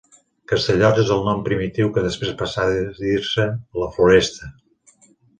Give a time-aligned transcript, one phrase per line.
[0.51, 3.45] Castellots és el nom primitiu que després passà a dir-se
[3.83, 4.49] la Floresta.